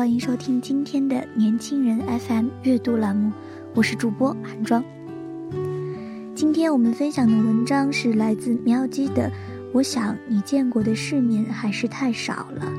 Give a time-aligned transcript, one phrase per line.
[0.00, 3.30] 欢迎收听今天的年轻人 FM 阅读栏目，
[3.74, 4.82] 我是主播韩庄。
[6.34, 9.24] 今天我们分享的文章是来自喵姬的
[9.74, 12.72] 《我想你见过的世面还是太少了》。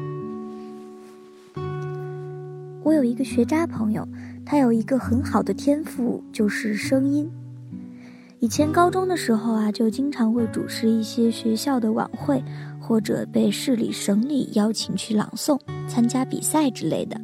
[2.81, 4.07] 我有一个学渣朋友，
[4.43, 7.29] 他有一个很好的天赋，就是声音。
[8.39, 12.43] 以前高中的时候啊，就经常会主持一些学校的晚会。
[12.81, 17.15] 或者被市里、省里邀请去朗诵、参加比赛之类的。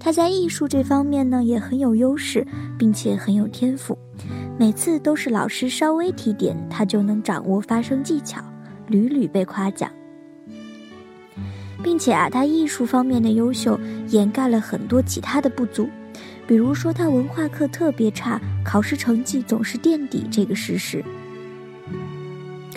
[0.00, 2.46] 他在艺术这方面呢也很有优势，
[2.78, 3.98] 并且很有天赋。
[4.56, 8.40] 每次都是老师稍微提点，他就能掌握发声技巧，
[8.86, 9.90] 屡屡被夸奖。
[11.82, 13.78] 并且啊，他艺术方面的优秀
[14.08, 15.88] 掩盖了很多其他的不足，
[16.46, 21.04] 比如说他文化课特别差，考试成绩总是垫底这个事实。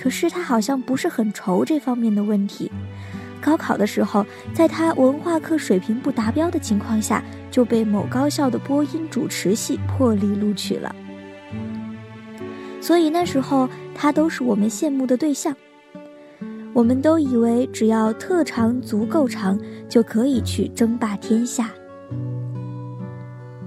[0.02, 2.72] 可是他好像不是很愁这方面的问题。
[3.40, 10.96] 高考的时候，在他文化课水平不达标的情况下，就被某高校的播音主持系破例录取了。
[12.80, 15.56] 所以那时候他都是我们羡慕的对象。
[16.74, 21.70] 我们都以为只要特长足够长，就可以去争霸天下。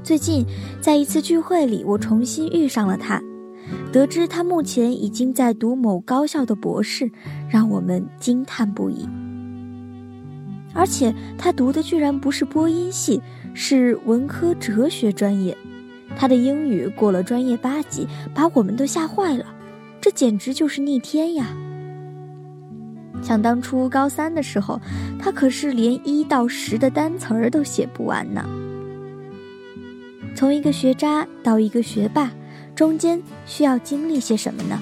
[0.03, 0.45] 最近
[0.81, 3.23] 在一次聚会里，我重新遇上了他。
[3.95, 7.09] 得知他目前已经在读某高校的博士，
[7.49, 9.09] 让我们惊叹不已。
[10.75, 13.23] 而且他读的居然不是播音系，
[13.55, 15.57] 是文科哲学专业。
[16.17, 19.47] 他的英语过了专业八级，把我们都吓坏了。
[20.01, 21.47] 这简直就是逆天呀！
[23.23, 24.81] 想当初高三的时候，
[25.21, 28.45] 他可是连一到十的单词儿都写不完呢。
[30.35, 32.33] 从一个学渣到一个学霸。
[32.75, 34.81] 中间需要经历些什么呢？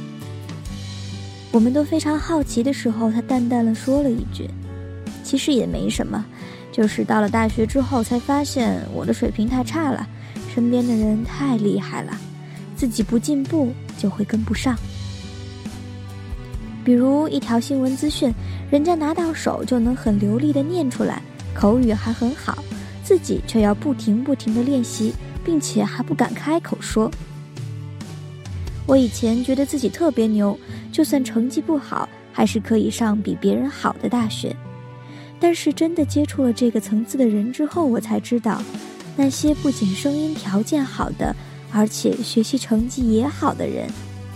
[1.51, 4.49] 我们都非常好奇的时候，他淡淡的说了一句
[5.23, 6.25] ：“其实也没什么，
[6.73, 10.07] 就是到了大学之后才发现我的水平太差了，
[10.55, 12.17] 身边的人太厉害了，
[12.75, 14.75] 自己不进步就会跟不上。
[16.83, 18.33] 比如一条新闻资讯，
[18.71, 21.21] 人家拿到手就能很流利的念出来，
[21.53, 22.65] 口语还很好，
[23.05, 25.13] 自己却要不停不停的练习，
[25.45, 27.11] 并且还不敢开口说。”
[28.87, 30.59] 我以前觉得自己特别牛，
[30.91, 34.55] 就算成绩不好，还是可以上比别人好的大学。
[35.39, 38.63] 但是真的接触了这个层次的人之后，我才知道，
[39.17, 41.35] 那些不仅声音条件好的，
[41.73, 43.89] 而且学习成绩也好的人，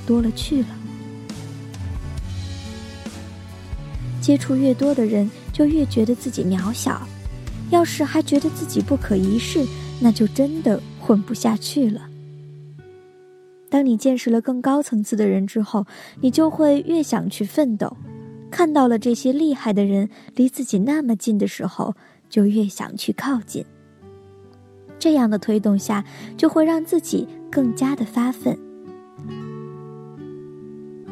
[0.07, 0.69] 多了去了。
[4.21, 7.07] 接触越多的人，就越觉得自己渺小。
[7.71, 9.65] 要是还觉得自己不可一世，
[10.01, 12.01] 那就真的混不下去了。
[13.69, 15.85] 当你见识了更高层次的人之后，
[16.21, 17.89] 你就会越想去奋斗；
[18.51, 21.95] 看到了这些厉害的人离自己那么近的时候，
[22.29, 23.65] 就越想去靠近。
[24.99, 26.05] 这样的推动下，
[26.37, 28.57] 就会让自己更加的发奋。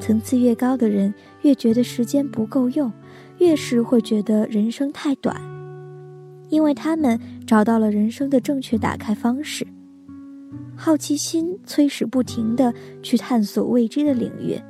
[0.01, 1.13] 层次越高的人，
[1.43, 2.91] 越觉得时间不够用，
[3.39, 5.37] 越是会觉得人生太短，
[6.51, 9.67] 因为他们找到了人生的正确打开方式。
[10.77, 14.61] 好奇心催使不停的去探索未知的领域，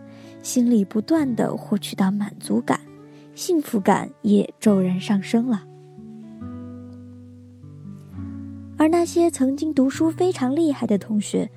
[0.42, 2.80] 心里不断的获取到满足感，
[3.34, 5.64] 幸福感也骤然上升了。
[8.76, 11.50] 而那些曾经读书非常厉害的同学，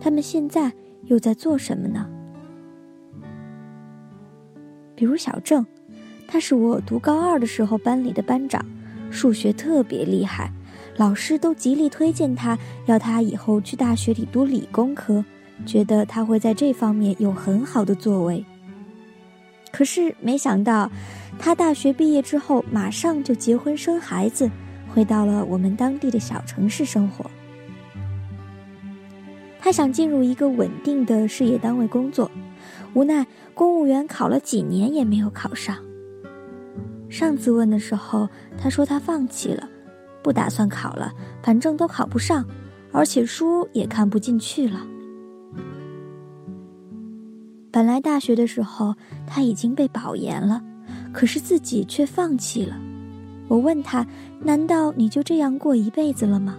[0.00, 0.72] 他们现在
[1.04, 2.06] 又在做什么呢？
[4.94, 5.64] 比如小郑，
[6.28, 8.64] 他是我读高二的时候班里的班长，
[9.10, 10.52] 数学特别厉害。
[10.96, 15.24] 老师都极力推荐他，要他以后去大学里读理工科，
[15.66, 18.44] 觉得他会在这方面有很好的作为。
[19.72, 20.88] 可是没想到，
[21.36, 24.48] 他大学毕业之后马上就结婚生孩子，
[24.94, 27.28] 回到了我们当地的小城市生活。
[29.58, 32.30] 他想进入一个稳定的事业单位工作，
[32.92, 35.76] 无奈公务员考了几年也没有考上。
[37.08, 39.68] 上次问的时候，他说他放弃了。
[40.24, 41.12] 不打算考了，
[41.42, 42.42] 反正都考不上，
[42.90, 44.80] 而且书也看不进去了。
[47.70, 48.94] 本来大学的时候
[49.26, 50.62] 他已经被保研了，
[51.12, 52.74] 可是自己却放弃了。
[53.48, 54.06] 我问他
[54.40, 56.56] ：“难道你就这样过一辈子了吗？”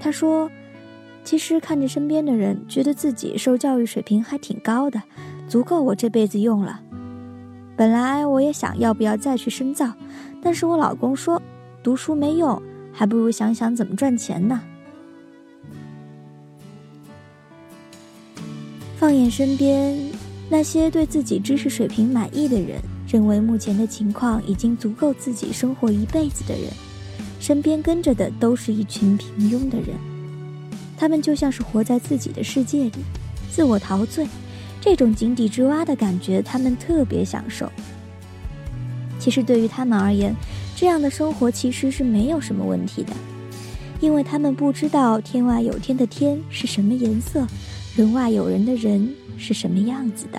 [0.00, 0.50] 他说
[1.22, 5.02] ：“其实看着身边的人，觉得自己受教育水平还挺高的，
[5.46, 6.80] 足够我这辈子用了。
[7.76, 9.92] 本来我也想要不要再去深造，
[10.40, 11.42] 但是我老公说，
[11.86, 12.60] 读书没用，
[12.92, 14.60] 还不如想想怎么赚钱呢。”
[18.98, 19.96] 放眼身边，
[20.50, 22.82] 那些对自己知识水平满意的人。
[23.06, 26.64] 认为目前的情况已经足够自己生活一辈子的人，
[27.38, 29.90] 身边跟着的都是一群平庸的人。
[30.96, 33.04] 他们就像是活在自己的世界里，
[33.48, 34.26] 自我陶醉，
[34.80, 37.70] 这种井底之蛙的感觉，他们特别享受。
[39.20, 40.34] 其实对于他们而言，
[40.76, 43.14] 这样的生活其实是没有什么问题的，
[43.98, 47.46] 因为他们不知道天外有天的天是什么颜色，
[47.96, 50.38] 人外有人的人是什么样子的。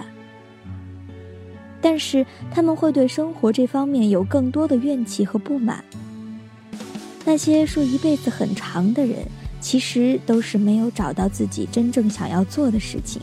[1.81, 5.83] 但是他们会对生活这方面有更多的怨气和不满。
[7.25, 9.17] 那些说一辈子很长的人，
[9.59, 13.19] 其实都是没有找到自己真正想要做的事情，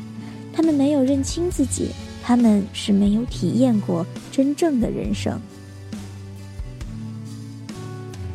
[0.53, 1.91] 他们没有认清自己，
[2.25, 5.41] 他们是没有体验过真正的人生。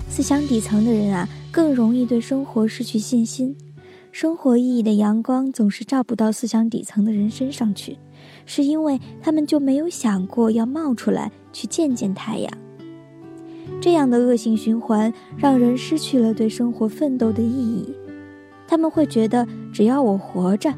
[0.10, 3.56] 思想底层的人啊，更容易对生活失去信心，
[4.12, 7.98] 生活意义的阳光总是照不到思想底层的人身上去。
[8.46, 12.52] 是因为他们就没有想过要冒出来去见见太阳。
[13.80, 17.88] 这样的恶性循环让人失去了对生活奋斗的意义。
[18.68, 20.74] 他们会觉得，只要我活着，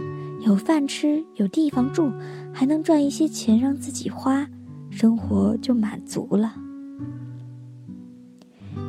[0.46, 2.12] 有饭吃，有地方住，
[2.54, 4.48] 还能赚一些钱让自己花，
[4.92, 6.54] 生活就满足了。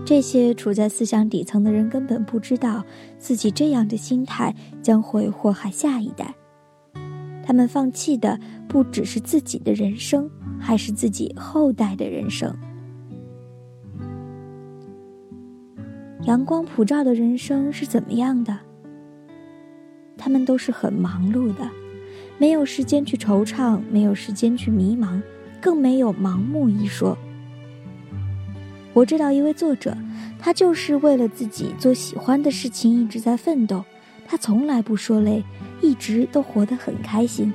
[0.05, 2.85] 这些处在思想底层的人根本不知道，
[3.19, 6.35] 自己这样的心态将会祸害下一代。
[7.45, 8.39] 他们放弃的
[8.69, 10.29] 不只是自己的人生，
[10.61, 12.55] 还是自己后代的人生。
[16.25, 18.59] 阳光普照的人生是怎么样的？
[20.17, 21.69] 他们都是很忙碌的，
[22.39, 25.21] 没有时间去惆怅，没有时间去迷茫，
[25.61, 27.17] 更没有盲目一说。
[28.93, 29.97] 我知道一位作者，
[30.39, 33.85] 他就是为了自己做喜欢的事情一直在奋斗，
[34.27, 35.43] 他从来不说累。
[35.85, 37.53] 一直都活得很开心。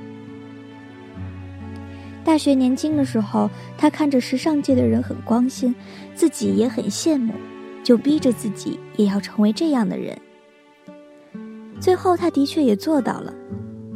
[2.22, 3.48] 大学年轻的时候，
[3.78, 5.74] 他看着时尚界的人很光鲜，
[6.14, 7.32] 自己也很羡慕，
[7.82, 10.14] 就逼着自己也要成为这样的人。
[11.80, 13.32] 最后，他的确也做到了。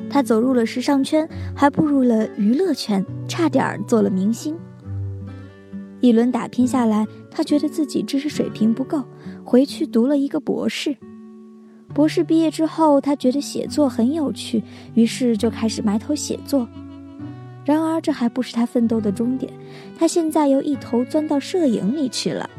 [0.09, 4.57] 他走入了时尚圈，还步入了娱乐圈，差点儿做了明星。
[6.03, 9.03] 一轮打拼下来，他觉得自己知识水平不够，
[9.45, 10.95] 回去读了一个博士。
[11.95, 14.63] 博士毕业之后，他觉得写作很有趣，
[14.95, 16.69] 于是就开始埋头写作。
[17.65, 19.53] 然而，这还不是他奋斗的终点。
[19.97, 22.51] 他现在又一头钻到摄影里去了，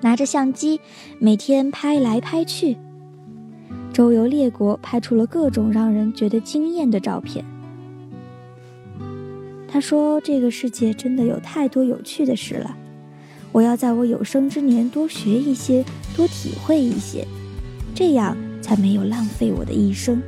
[0.00, 0.80] 拿着相机，
[1.20, 2.76] 每天拍来拍去，
[3.92, 7.44] 周游列国，拍出了各种让人觉得惊艳的照片。
[9.74, 12.76] 他说：“这个世界真的有太多有趣的事了，
[13.50, 15.84] 我要在我有生之年多学一些，
[16.16, 17.26] 多体会一些。”
[17.92, 20.22] 这样才没有浪费我的一生。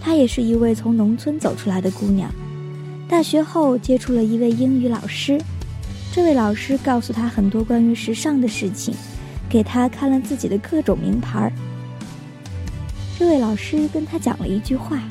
[0.00, 2.30] 她也是一位从农村走出来的姑娘，
[3.08, 5.42] 大学后接触了一位英语老师，
[6.12, 8.94] 这位老师告诉她很多关于时尚的事情，
[9.50, 11.52] 给她看了自己的各种名牌儿。
[13.18, 15.02] 这位老师跟她讲了一句话：“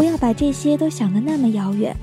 [0.00, 1.94] 不要把这些都想得那么遥远，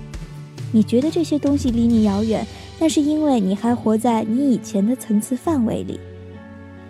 [0.72, 2.46] 你觉得这些东西离你遥远。”
[2.80, 6.00] 那是因为你还活在你以前的层次范围里。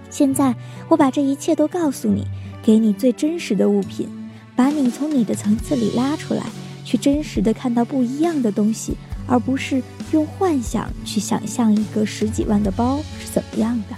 [0.10, 0.54] 现在
[0.90, 2.26] 我把这一切都告诉你，
[2.62, 4.10] 给你最真实的物品，
[4.54, 6.44] 把你从你的层次里拉出来，
[6.84, 8.98] 去真实的看到不一样的东西，
[9.28, 13.96] 而不是用幻想去想象一个十几万的包是怎么样的。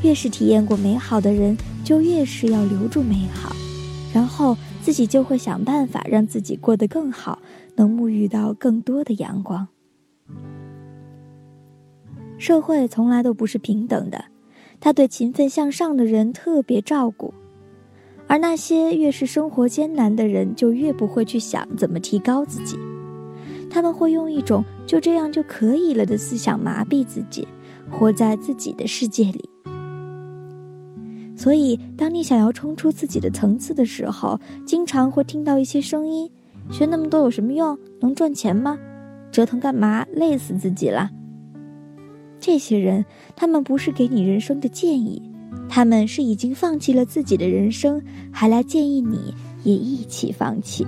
[0.00, 3.54] 越是体验过美好的人，就越是要留住美好，
[4.12, 7.38] 然后自己就会想办法让自己过得更好。
[7.74, 9.66] 能沐浴到更多的阳光。
[12.36, 14.26] 社会从来都不是平等的，
[14.78, 17.32] 他对勤奋向上的人特别照顾，
[18.26, 22.76] 而那些越是生活艰难的人，就越不会去想怎么提高自己。
[23.70, 27.48] 他们会用一种就这样就可以了的思想麻痹自己，
[27.90, 29.48] 活在自己的世界里。
[31.42, 36.30] 所以，当你想要冲出自己的层次的时候，经常会听到一些声音。
[36.70, 37.76] 学那么多有什么用？
[37.98, 38.78] 能赚钱吗？
[39.32, 40.06] 折腾干嘛？
[40.12, 41.10] 累死自己了。
[42.38, 45.20] 这些人，他们不是给你人生的建议，
[45.68, 49.34] 他们是已经放弃了自己的人生，还来建议你
[49.64, 50.86] 也一起放弃。